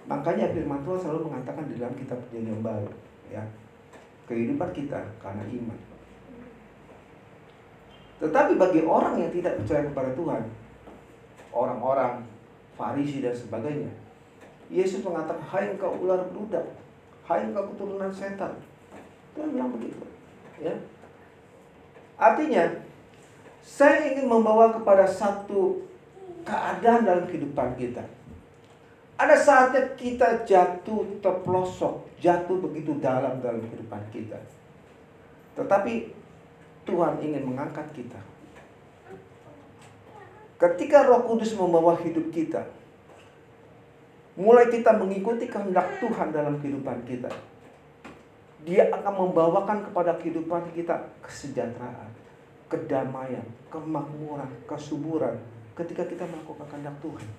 [0.08, 2.88] Makanya firman Tuhan selalu mengatakan di dalam kitab perjanjian baru,
[3.28, 3.44] ya.
[4.32, 5.99] Kehidupan kita karena iman.
[8.20, 10.44] Tetapi bagi orang yang tidak percaya kepada Tuhan,
[11.56, 12.28] orang-orang
[12.76, 13.92] Farisi dan sebagainya,
[14.72, 16.64] Yesus mengatakan, "Hai engkau ular beludak,
[17.28, 18.60] hai engkau keturunan setan."
[19.36, 20.04] Tuhan bilang begitu,
[20.60, 20.76] ya.
[22.20, 22.68] Artinya,
[23.64, 25.80] saya ingin membawa kepada satu
[26.44, 28.04] keadaan dalam kehidupan kita.
[29.20, 34.40] Ada saatnya kita jatuh terpelosok, jatuh begitu dalam dalam kehidupan kita.
[35.60, 36.19] Tetapi
[36.90, 38.18] Tuhan ingin mengangkat kita.
[40.60, 42.66] Ketika Roh Kudus membawa hidup kita,
[44.36, 47.32] mulai kita mengikuti kehendak Tuhan dalam kehidupan kita,
[48.68, 52.12] Dia akan membawakan kepada kehidupan kita kesejahteraan,
[52.68, 55.40] kedamaian, kemakmuran, kesuburan
[55.80, 57.30] ketika kita melakukan kehendak Tuhan.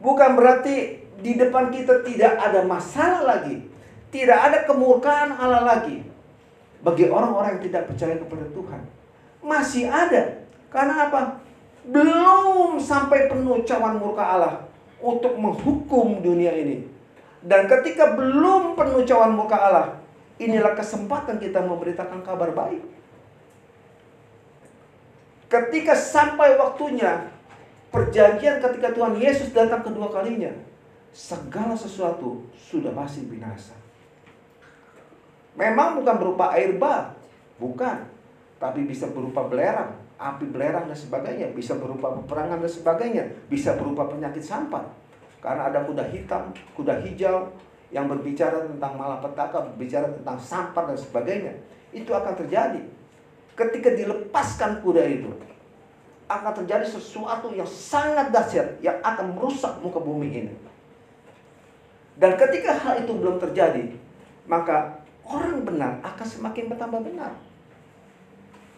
[0.00, 3.68] Bukan berarti di depan kita tidak ada masalah lagi,
[4.08, 6.09] tidak ada kemurkaan Allah lagi.
[6.80, 8.82] Bagi orang-orang yang tidak percaya kepada Tuhan,
[9.44, 10.44] masih ada.
[10.72, 11.20] Karena apa?
[11.84, 14.54] Belum sampai penuh cawan murka Allah
[15.00, 16.88] untuk menghukum dunia ini.
[17.40, 19.86] Dan ketika belum penuh cawan murka Allah,
[20.40, 22.80] inilah kesempatan kita memberitakan kabar baik.
[25.50, 27.28] Ketika sampai waktunya
[27.90, 30.54] perjanjian ketika Tuhan Yesus datang kedua kalinya,
[31.10, 33.74] segala sesuatu sudah pasti binasa.
[35.58, 37.14] Memang bukan berupa air bah,
[37.58, 38.06] bukan,
[38.60, 44.06] tapi bisa berupa belerang, api belerang dan sebagainya, bisa berupa peperangan dan sebagainya, bisa berupa
[44.06, 44.84] penyakit sampah.
[45.40, 47.48] Karena ada kuda hitam, kuda hijau
[47.90, 51.52] yang berbicara tentang malapetaka, berbicara tentang sampah dan sebagainya.
[51.90, 52.84] Itu akan terjadi.
[53.56, 55.32] Ketika dilepaskan kuda itu,
[56.30, 60.54] akan terjadi sesuatu yang sangat dahsyat yang akan merusak muka bumi ini.
[62.14, 63.90] Dan ketika hal itu belum terjadi,
[64.46, 64.99] maka
[65.30, 67.32] orang benar akan semakin bertambah benar.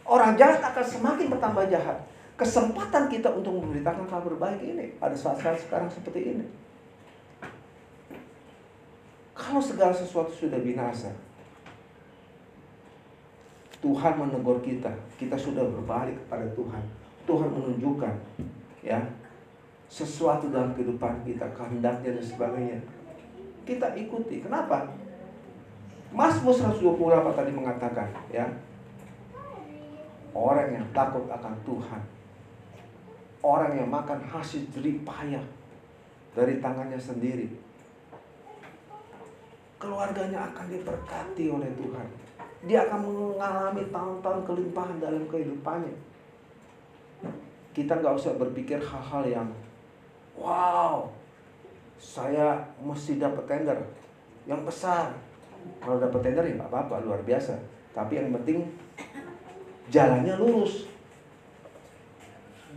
[0.04, 1.96] Orang jahat akan semakin bertambah jahat.
[2.36, 6.46] Kesempatan kita untuk memberitakan kabar baik ini pada saat-saat sekarang seperti ini.
[9.32, 11.08] Kalau segala sesuatu sudah binasa,
[13.82, 16.82] Tuhan menegur kita, kita sudah berbalik kepada Tuhan.
[17.26, 18.14] Tuhan menunjukkan
[18.82, 18.98] ya
[19.86, 22.78] sesuatu dalam kehidupan kita, kehendaknya dan sebagainya.
[23.62, 24.42] Kita ikuti.
[24.42, 24.88] Kenapa?
[26.12, 28.44] Mazmur 128 tadi mengatakan ya.
[30.32, 32.02] Orang yang takut akan Tuhan.
[33.44, 35.42] Orang yang makan hasil jerih payah
[36.32, 37.48] dari tangannya sendiri.
[39.76, 42.06] Keluarganya akan diberkati oleh Tuhan.
[42.64, 45.96] Dia akan mengalami tahun-tahun kelimpahan dalam kehidupannya.
[47.72, 49.48] Kita nggak usah berpikir hal-hal yang
[50.36, 51.08] wow
[52.02, 53.78] saya mesti dapat tender
[54.42, 55.14] yang besar
[55.82, 57.58] kalau dapat tender ya nggak apa-apa luar biasa.
[57.92, 58.68] Tapi yang penting
[59.90, 60.88] jalannya lurus.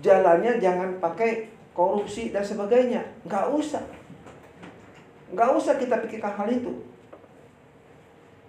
[0.03, 3.01] Jalannya jangan pakai korupsi dan sebagainya.
[3.23, 3.83] Nggak usah.
[5.31, 6.73] Nggak usah kita pikirkan hal itu.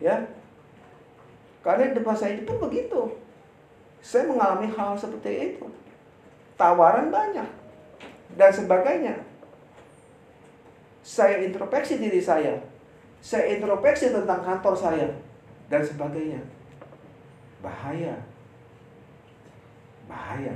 [0.02, 0.26] Ya.
[1.64, 3.10] Karena di depan saya itu pun begitu.
[3.98, 5.66] Saya mengalami hal seperti itu.
[6.54, 7.48] Tawaran banyak
[8.38, 9.18] dan sebagainya.
[11.02, 12.75] Saya introspeksi diri saya.
[13.26, 15.10] Saya introspeksi tentang kantor saya
[15.66, 16.38] dan sebagainya.
[17.58, 18.14] Bahaya.
[20.06, 20.54] Bahaya.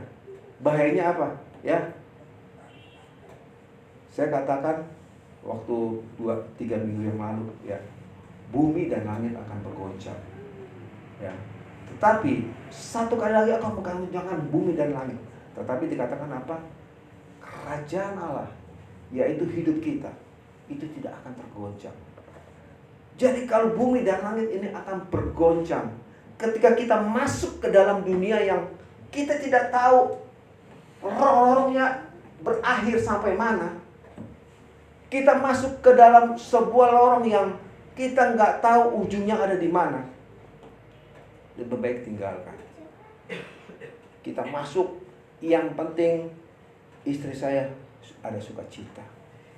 [0.63, 1.27] Bahayanya apa?
[1.67, 1.83] Ya.
[4.07, 4.87] Saya katakan
[5.43, 5.77] waktu
[6.15, 7.79] dua tiga minggu yang lalu ya
[8.55, 10.19] bumi dan langit akan bergoncang
[11.17, 11.33] ya
[11.89, 15.17] tetapi satu kali lagi akan menggoncangkan bumi dan langit
[15.55, 16.57] tetapi dikatakan apa?
[17.43, 18.49] Kerajaan Allah,
[19.11, 20.11] yaitu hidup kita,
[20.71, 21.97] itu tidak akan tergoncang.
[23.21, 25.93] Jadi kalau bumi dan langit ini akan bergoncang,
[26.41, 28.65] ketika kita masuk ke dalam dunia yang
[29.13, 30.17] kita tidak tahu
[31.05, 32.01] lorongnya
[32.41, 33.77] berakhir sampai mana,
[35.13, 37.61] kita masuk ke dalam sebuah lorong yang
[37.93, 40.01] kita nggak tahu ujungnya ada di mana.
[41.61, 42.57] Lebih baik tinggalkan.
[44.25, 44.97] Kita masuk
[45.45, 46.33] yang penting
[47.05, 47.69] istri saya
[48.25, 49.05] ada sukacita.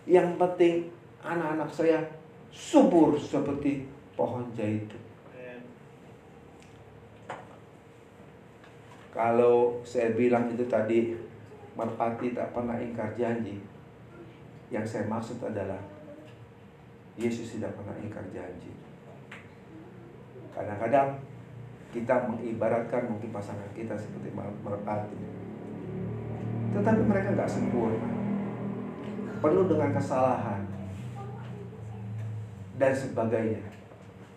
[0.03, 0.75] Yang penting
[1.22, 2.21] anak-anak saya
[2.52, 5.00] subur seperti pohon zaitun.
[9.12, 11.12] Kalau saya bilang itu tadi
[11.72, 13.56] Merpati tak pernah ingkar janji.
[14.68, 15.80] Yang saya maksud adalah
[17.16, 18.72] Yesus tidak pernah ingkar janji.
[20.52, 21.16] Kadang-kadang
[21.92, 25.16] kita mengibaratkan mungkin pasangan kita seperti merpati.
[26.76, 28.10] Tetapi mereka nggak sempurna.
[29.40, 30.62] Penuh dengan kesalahan.
[32.83, 33.62] Dan sebagainya.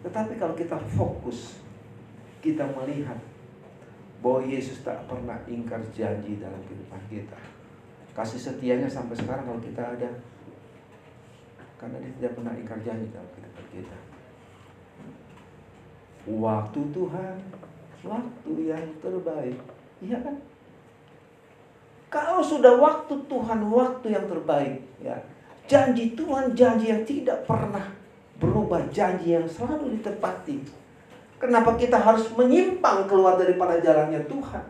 [0.05, 1.57] Tetapi kalau kita fokus,
[2.45, 3.17] kita melihat
[4.21, 7.33] bahwa Yesus tak pernah ingkar janji dalam kehidupan kita.
[8.13, 10.09] Kasih setianya sampai sekarang kalau kita ada.
[11.81, 13.97] Karena dia tidak pernah ingkar janji dalam kehidupan kita.
[16.29, 17.35] Waktu Tuhan,
[18.05, 19.57] waktu yang terbaik.
[20.05, 20.37] Iya kan?
[22.13, 25.17] Kalau sudah waktu Tuhan, waktu yang terbaik, ya.
[25.65, 28.04] Janji Tuhan, janji yang tidak pernah
[28.39, 30.59] berubah, janji yang selalu ditepati.
[31.39, 34.63] Kenapa kita harus menyimpang keluar daripada jalannya Tuhan?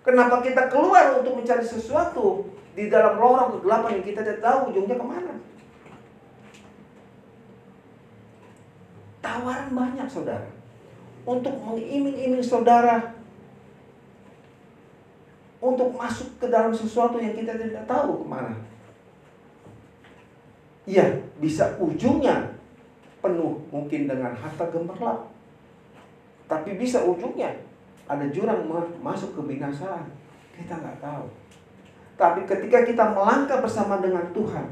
[0.00, 4.96] Kenapa kita keluar untuk mencari sesuatu di dalam lorong kegelapan yang kita tidak tahu ujungnya
[4.96, 5.34] ke mana?
[9.20, 10.48] Tawaran banyak saudara.
[11.28, 13.12] Untuk mengiming-iming saudara.
[15.60, 18.69] Untuk masuk ke dalam sesuatu yang kita tidak tahu ke mana.
[20.90, 21.06] Ya,
[21.38, 22.50] bisa ujungnya
[23.22, 25.30] penuh mungkin dengan harta gemerlap.
[26.50, 27.54] Tapi bisa ujungnya
[28.10, 28.66] ada jurang
[28.98, 30.10] masuk ke binasaan.
[30.50, 31.30] Kita nggak tahu.
[32.18, 34.66] Tapi ketika kita melangkah bersama dengan Tuhan,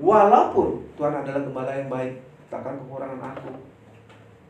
[0.00, 2.16] walaupun Tuhan adalah gembala yang baik,
[2.48, 3.52] takkan kekurangan aku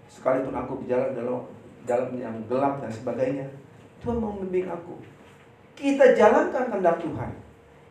[0.08, 1.40] sekalipun aku berjalan dalam
[1.84, 3.46] jalan yang gelap dan sebagainya
[4.02, 4.98] Tuhan mau membimbing aku
[5.74, 7.30] kita jalankan kehendak Tuhan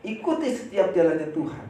[0.04, 1.66] ikuti setiap jalannya Tuhan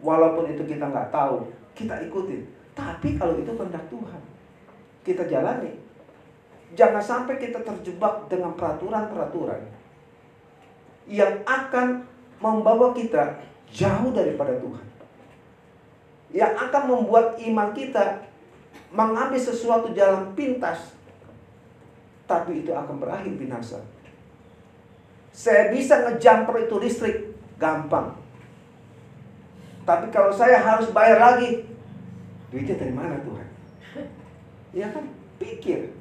[0.00, 2.44] walaupun itu kita nggak tahu kita ikuti
[2.76, 4.22] tapi kalau itu kehendak Tuhan
[5.06, 5.72] kita jalani
[6.74, 9.62] jangan sampai kita terjebak dengan peraturan-peraturan
[11.06, 12.02] yang akan
[12.42, 13.38] membawa kita
[13.70, 14.86] jauh daripada Tuhan
[16.34, 18.26] yang akan membuat iman kita
[18.90, 20.94] mengambil sesuatu jalan pintas,
[22.28, 23.80] tapi itu akan berakhir binasa.
[25.30, 27.16] Saya bisa ngejumper itu listrik,
[27.60, 28.16] gampang.
[29.86, 31.62] Tapi kalau saya harus bayar lagi,
[32.50, 33.48] duitnya dari mana Tuhan?
[34.76, 35.06] Ya kan?
[35.38, 35.94] Pikir.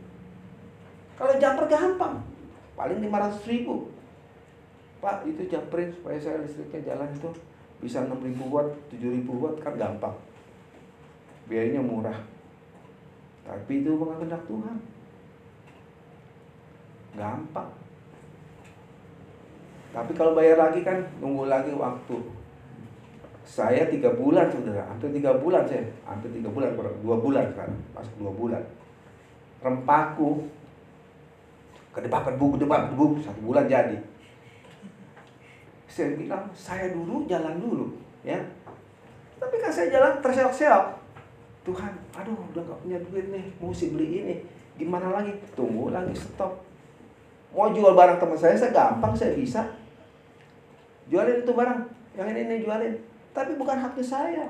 [1.15, 2.19] Kalau jumper gampang,
[2.75, 3.87] paling 500 ribu.
[4.99, 7.29] Pak, itu jumperin supaya saya listriknya jalan itu
[7.79, 10.17] bisa 6 ribu watt, 7 ribu watt kan gampang.
[11.45, 12.19] Biayanya murah.
[13.45, 14.77] Tapi itu bukan kehendak Tuhan.
[17.15, 17.69] Gampang.
[19.93, 22.34] Tapi kalau bayar lagi kan nunggu lagi waktu.
[23.45, 26.73] Saya tiga bulan saudara, hampir tiga bulan saya, hampir tiga bulan,
[27.05, 28.57] dua bulan kan, pas dua bulan.
[29.61, 30.49] Rempaku,
[31.93, 34.01] kedepakan buku, depan buku, satu bulan jadi.
[35.85, 37.93] Saya bilang, saya dulu jalan dulu,
[38.25, 38.41] ya.
[39.37, 40.85] Tapi kan saya jalan terseok-seok.
[41.69, 44.35] Tuhan, aduh udah gak punya duit nih, mesti beli ini.
[44.81, 45.37] Gimana lagi?
[45.53, 46.65] Tunggu lagi stop.
[47.53, 49.61] Mau jual barang teman saya, saya gampang, saya bisa.
[51.13, 51.79] Jualin itu barang,
[52.17, 52.93] yang ini nih jualin.
[53.35, 54.47] Tapi bukan haknya saya.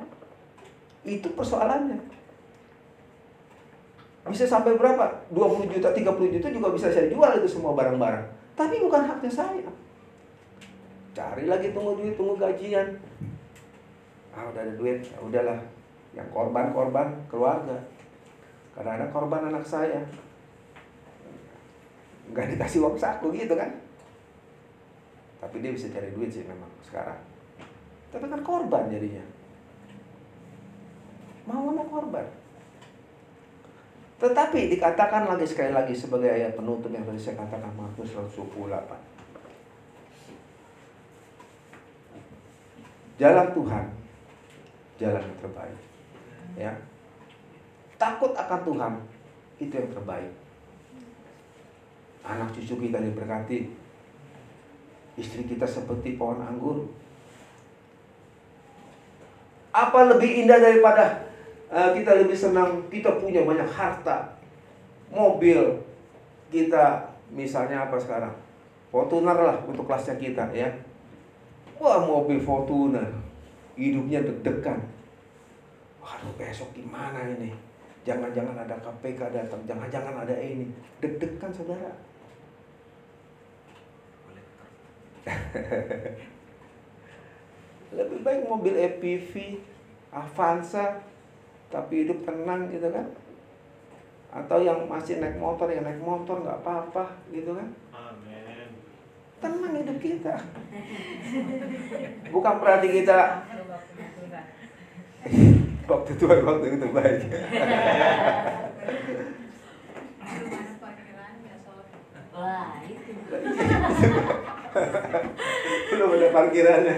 [1.02, 1.98] Itu persoalannya.
[4.30, 5.06] Bisa sampai berapa?
[5.34, 8.26] 20 juta, 30 juta juga bisa saya jual itu semua barang-barang.
[8.54, 9.69] Tapi bukan haknya saya.
[11.17, 12.93] Cari lagi tunggu duit, tunggu gajian.
[14.36, 15.60] Ah udah ada duit, ya udahlah
[16.15, 17.76] yang korban-korban keluarga
[18.71, 20.00] karena ada korban anak saya
[22.32, 23.71] nggak dikasih uang saku gitu kan
[25.43, 27.19] tapi dia bisa cari duit sih memang sekarang
[28.15, 29.19] tapi kan korban jadinya.
[31.43, 32.23] Mau mau korban.
[34.15, 38.56] Tetapi dikatakan lagi sekali lagi sebagai ayat penutup yang tadi saya katakan Markus 128
[43.19, 43.86] Jalan Tuhan
[44.95, 45.80] Jalan yang terbaik.
[46.56, 46.71] Ya.
[47.99, 48.93] Takut akan Tuhan
[49.60, 50.32] itu yang terbaik.
[52.23, 53.75] Anak cucu kita diberkati.
[55.19, 56.88] Istri kita seperti pohon anggur
[59.76, 61.28] apa lebih indah daripada
[61.67, 64.39] uh, kita lebih senang kita punya banyak harta
[65.11, 65.84] mobil
[66.47, 68.32] kita misalnya apa sekarang
[68.88, 70.71] Fortuner lah untuk kelasnya kita ya
[71.76, 73.11] wah mobil Fortuner
[73.76, 74.95] hidupnya deg-degan
[76.05, 77.49] Waduh besok gimana ini?
[78.05, 80.69] Jangan-jangan ada KPK datang, jangan-jangan ada ini.
[81.01, 81.89] Deg-degan saudara.
[87.94, 89.62] Lebih baik mobil EPV,
[90.10, 91.04] Avanza,
[91.70, 93.06] tapi hidup tenang gitu kan.
[94.34, 97.70] Atau yang masih naik motor, yang naik motor nggak apa-apa gitu kan.
[97.94, 98.68] Amen.
[99.44, 100.36] tenang hidup kita.
[102.34, 103.46] Bukan berarti kita
[105.92, 107.22] waktu itu waktu itu baik.
[112.36, 113.12] Wah, itu.
[115.88, 116.96] Belum ada parkirannya.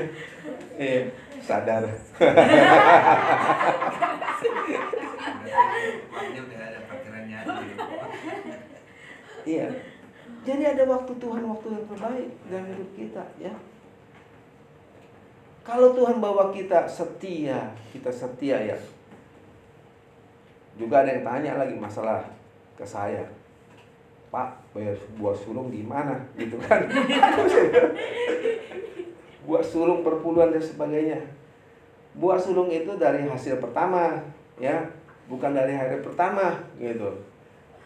[0.78, 1.10] Eh,
[1.42, 1.84] sadar.
[9.48, 9.68] Iya.
[10.46, 13.54] Jadi ada waktu Tuhan waktu yang terbaik dalam hidup kita ya.
[15.66, 18.78] Kalau Tuhan bawa kita setia, kita setia ya.
[20.78, 22.22] Juga ada yang tanya lagi masalah
[22.78, 23.26] ke saya.
[24.30, 26.22] Pak, bayar buah sulung di mana?
[26.38, 26.86] Gitu kan.
[29.48, 31.24] buah sulung perpuluhan dan sebagainya.
[32.20, 34.20] Buah sulung itu dari hasil pertama,
[34.60, 34.92] ya,
[35.32, 37.24] bukan dari hari pertama, gitu.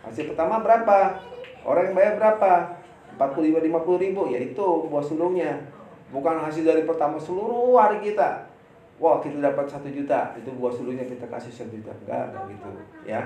[0.02, 1.22] Hasil pertama berapa?
[1.62, 2.82] Orang yang bayar berapa?
[3.22, 5.62] 45 50 ribu, yaitu buah sulungnya.
[6.10, 8.50] Bukan hasil dari pertama seluruh hari kita.
[8.98, 11.94] Wah, kita dapat satu juta, itu buah sulungnya kita kasih satu juta.
[12.02, 12.70] Enggak, enggak gitu,
[13.06, 13.22] ya.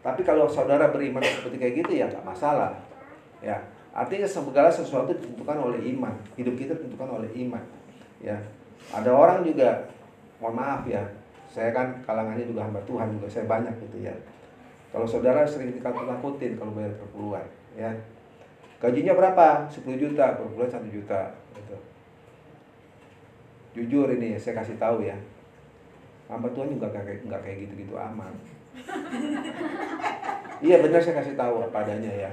[0.00, 2.72] Tapi kalau saudara beriman seperti kayak gitu ya nggak masalah.
[3.44, 3.56] Ya,
[3.90, 6.14] artinya segala sesuatu ditentukan oleh iman.
[6.38, 7.62] Hidup kita ditentukan oleh iman.
[8.20, 8.36] Ya,
[8.92, 9.88] ada orang juga,
[10.38, 11.00] mohon maaf ya,
[11.50, 14.14] saya kan kalangannya juga hamba Tuhan juga saya banyak gitu ya.
[14.90, 17.46] Kalau saudara sering ditakut-takutin kalau bayar perpuluhan,
[17.78, 17.90] ya.
[18.80, 19.68] Gajinya berapa?
[19.68, 21.20] 10 juta, per bulan 1 juta
[21.52, 21.76] gitu.
[23.76, 25.14] Jujur ini saya kasih tahu ya.
[26.26, 28.34] Hamba Tuhan juga nggak kayak nggak kayak gitu-gitu amat.
[30.60, 32.30] Iya benar saya kasih tahu apa adanya ya.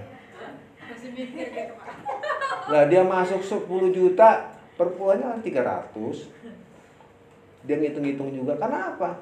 [2.72, 7.68] Lah dia masuk 10 juta per bulannya kan 300.
[7.68, 8.56] Dia ngitung-ngitung juga.
[8.56, 9.20] Karena apa?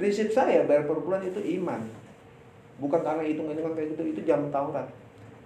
[0.00, 1.80] Prinsip saya bayar per bulan itu iman.
[2.80, 4.88] Bukan karena hitung-hitungan kayak gitu, itu jam Taurat.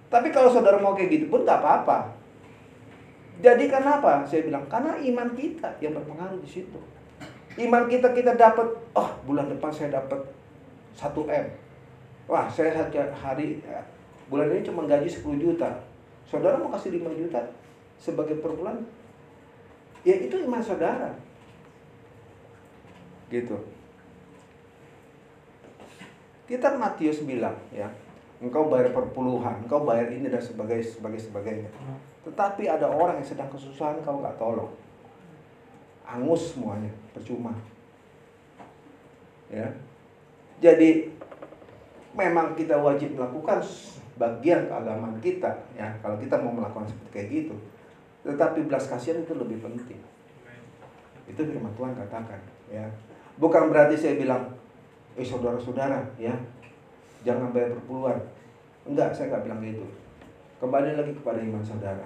[0.07, 2.15] Tapi kalau saudara mau kayak gitu pun nggak apa-apa.
[3.43, 4.25] Jadi karena apa?
[4.25, 6.79] Saya bilang karena iman kita yang berpengaruh di situ.
[7.59, 8.65] Iman kita kita dapat,
[8.95, 10.23] oh bulan depan saya dapat
[10.97, 11.45] 1 m.
[12.27, 12.73] Wah saya
[13.13, 13.61] hari
[14.27, 15.69] bulan ini cuma gaji 10 juta.
[16.27, 17.39] Saudara mau kasih 5 juta
[17.95, 18.83] sebagai per bulan?
[20.03, 21.15] Ya itu iman saudara.
[23.27, 23.55] Gitu.
[26.47, 27.91] Kita Matius bilang ya,
[28.39, 31.67] engkau bayar perpuluhan, engkau bayar ini dan sebagai sebagai sebagainya.
[32.23, 34.71] Tetapi ada orang yang sedang kesusahan kau nggak tolong.
[36.07, 37.51] Angus semuanya, percuma.
[39.51, 39.67] Ya.
[40.63, 41.11] Jadi
[42.15, 43.59] memang kita wajib melakukan
[44.17, 45.87] bagian keagamaan kita ya.
[46.01, 47.55] Kalau kita mau melakukan seperti kayak gitu.
[48.25, 50.01] Tetapi belas kasihan itu lebih penting.
[51.29, 52.83] Itu firman Tuhan katakan ya.
[53.37, 54.51] Bukan berarti saya bilang
[55.13, 56.33] eh saudara-saudara ya.
[57.23, 58.17] Jangan bayar perpuluhan.
[58.83, 59.85] Enggak saya nggak bilang gitu.
[60.57, 62.05] Kembali lagi kepada iman saudara.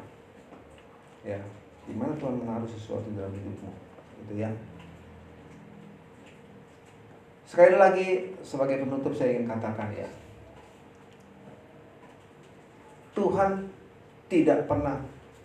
[1.24, 1.40] Ya
[1.82, 3.72] di mana Tuhan menaruh sesuatu dalam hidupmu?
[4.28, 4.52] Itu ya.
[7.44, 10.08] Sekali lagi sebagai penutup saya ingin katakan ya
[13.12, 13.68] Tuhan
[14.32, 14.96] tidak pernah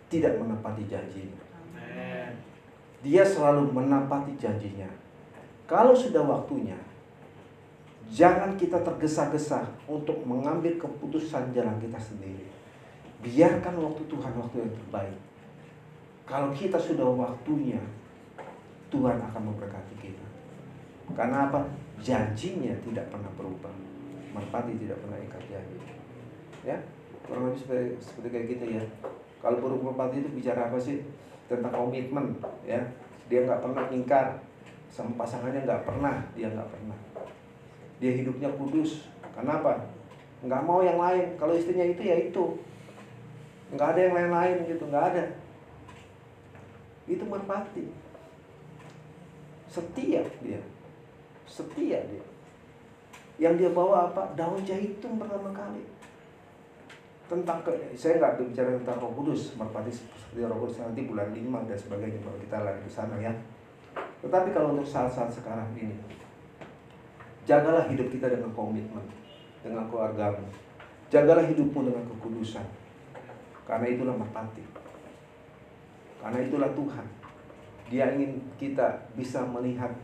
[0.07, 1.43] tidak menepati janjinya
[3.03, 4.89] dia selalu menepati janjinya
[5.67, 6.79] kalau sudah waktunya
[8.07, 12.47] Jangan kita tergesa-gesa untuk mengambil keputusan jalan kita sendiri.
[13.19, 15.19] Biarkan waktu Tuhan waktu yang terbaik.
[16.23, 17.83] Kalau kita sudah waktunya,
[18.95, 20.27] Tuhan akan memberkati kita.
[21.19, 21.67] Karena apa?
[21.99, 23.75] Janjinya tidak pernah berubah.
[24.31, 25.79] Merpati tidak pernah ikat janji.
[26.63, 26.79] Ya,
[27.27, 28.85] kurang lebih seperti, seperti kayak gitu ya.
[29.43, 31.05] Kalau burung merpati itu bicara apa sih?
[31.47, 32.81] Tentang komitmen, ya.
[33.27, 34.41] Dia nggak pernah ingkar
[34.91, 36.99] sama pasangannya nggak pernah, dia nggak pernah
[37.97, 39.09] dia hidupnya kudus.
[39.33, 39.89] Kenapa?
[40.45, 41.37] Nggak mau yang lain.
[41.41, 42.45] Kalau istrinya itu ya itu.
[43.73, 45.25] Nggak ada yang lain-lain gitu, nggak ada.
[47.09, 47.89] Itu merpati.
[49.69, 50.61] Setia dia.
[51.49, 52.25] Setia dia.
[53.37, 54.33] Yang dia bawa apa?
[54.33, 55.85] Daun zaitun pertama kali.
[57.27, 61.67] Tentang ke, saya nggak bicara tentang Roh Kudus, merpati seperti Roh Kudus nanti bulan 5
[61.67, 63.35] dan sebagainya kalau kita lagi ke sana ya.
[64.23, 65.99] Tetapi kalau untuk saat-saat sekarang ini,
[67.47, 69.07] Jagalah hidup kita dengan komitmen,
[69.63, 70.51] dengan keluargamu.
[71.15, 72.67] Jagalah hidupmu dengan kekudusan.
[73.63, 74.67] Karena itulah merpati.
[76.19, 77.07] Karena itulah Tuhan.
[77.87, 79.95] Dia ingin kita bisa melihat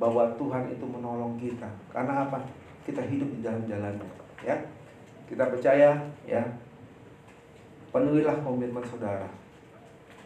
[0.00, 1.68] bahwa Tuhan itu menolong kita.
[1.92, 2.40] Karena apa?
[2.88, 4.08] Kita hidup di dalam jalannya.
[4.40, 4.56] Ya,
[5.30, 5.94] kita percaya.
[6.26, 6.42] Ya,
[7.94, 9.30] penuhilah komitmen saudara.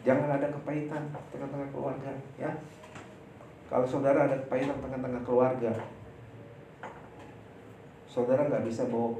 [0.01, 2.13] Jangan ada kepahitan tengah-tengah keluarga.
[2.35, 2.51] Ya,
[3.69, 5.73] kalau saudara ada kepahitan tengah-tengah keluarga,
[8.09, 9.17] saudara nggak bisa bawa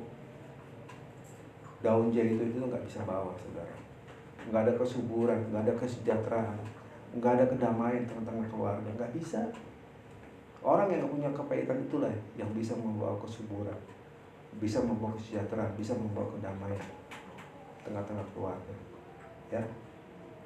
[1.86, 3.86] daun jahe itu itu nggak bisa bawa saudara
[4.50, 6.60] nggak ada kesuburan, nggak ada kesejahteraan,
[7.18, 9.42] nggak ada kedamaian tengah-tengah keluarga, nggak bisa.
[10.66, 13.78] Orang yang punya kepahitan itulah yang bisa membawa kesuburan,
[14.60, 16.86] bisa membawa kesejahteraan, bisa membawa kedamaian
[17.84, 18.76] tengah-tengah keluarga.
[19.52, 19.62] Ya,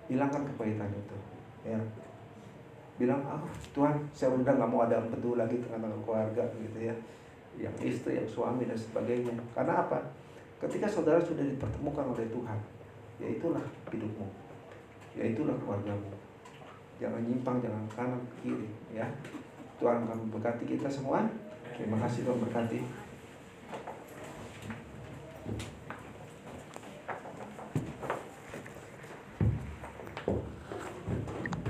[0.10, 1.18] hilangkan kepahitan itu.
[1.64, 1.80] Ya,
[3.00, 3.40] bilang, ah
[3.72, 6.96] Tuhan, saya udah nggak mau ada empedu lagi tengah-tengah keluarga gitu ya,
[7.56, 9.32] yang istri, yang suami dan sebagainya.
[9.56, 10.00] Karena apa?
[10.60, 12.60] Ketika saudara sudah dipertemukan oleh Tuhan,
[13.24, 14.28] ya itulah hidupmu,
[15.16, 16.12] ya itulah keluargamu.
[17.00, 19.08] Jangan nyimpang, jangan kanan kiri, ya.
[19.80, 21.24] Tuhan akan memberkati kita semua.
[21.72, 22.99] Terima kasih Tuhan berkati.
[25.46, 25.79] Thank you.